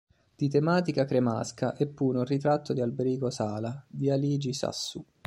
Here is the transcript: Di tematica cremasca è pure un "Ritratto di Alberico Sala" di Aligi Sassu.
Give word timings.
Di 0.35 0.49
tematica 0.49 1.05
cremasca 1.05 1.75
è 1.75 1.85
pure 1.85 2.17
un 2.17 2.25
"Ritratto 2.25 2.73
di 2.73 2.81
Alberico 2.81 3.29
Sala" 3.29 3.85
di 3.87 4.09
Aligi 4.09 4.51
Sassu. 4.51 5.05